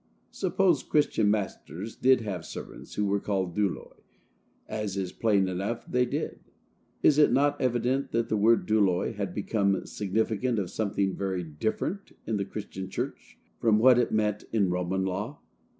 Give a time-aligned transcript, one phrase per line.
[0.31, 3.97] Suppose Christian masters did have servants who were called douloi,
[4.67, 6.39] as is plain enough they did,
[7.03, 12.13] is it not evident that the word douloi had become significant of something very different
[12.25, 15.37] in the Christian church from what it meant in Roman law?